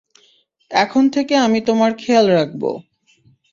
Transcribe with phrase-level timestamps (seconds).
[0.71, 2.63] এখন থেকে আমি তোমার খেয়াল রাখব।